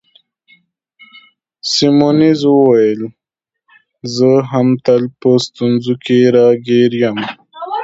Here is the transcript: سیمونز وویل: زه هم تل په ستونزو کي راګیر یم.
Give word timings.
سیمونز 1.71 2.39
وویل: 2.49 3.01
زه 4.15 4.31
هم 4.51 4.67
تل 4.85 5.03
په 5.19 5.29
ستونزو 5.45 5.93
کي 6.03 6.19
راګیر 6.35 6.91
یم. 7.03 7.17